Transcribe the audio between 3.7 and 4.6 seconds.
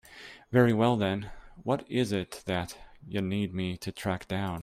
to track down?